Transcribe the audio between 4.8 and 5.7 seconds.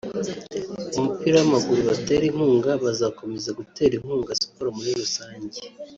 rusange